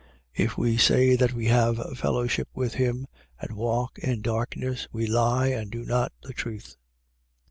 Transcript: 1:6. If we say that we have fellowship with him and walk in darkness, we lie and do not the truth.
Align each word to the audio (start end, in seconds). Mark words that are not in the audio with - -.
1:6. 0.35 0.43
If 0.45 0.57
we 0.57 0.77
say 0.79 1.15
that 1.15 1.33
we 1.33 1.45
have 1.45 1.95
fellowship 1.95 2.47
with 2.55 2.73
him 2.73 3.05
and 3.39 3.55
walk 3.55 3.99
in 3.99 4.21
darkness, 4.23 4.87
we 4.91 5.05
lie 5.05 5.49
and 5.49 5.69
do 5.69 5.85
not 5.85 6.11
the 6.23 6.33
truth. 6.33 6.75